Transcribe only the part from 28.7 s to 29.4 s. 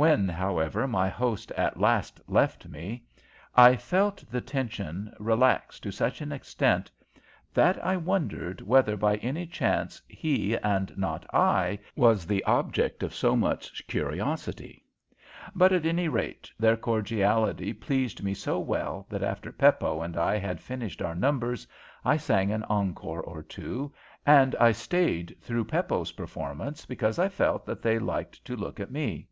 at me.